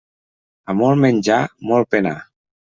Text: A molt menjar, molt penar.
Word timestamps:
A 0.73 0.77
molt 0.79 1.03
menjar, 1.05 1.39
molt 1.73 1.95
penar. 1.95 2.19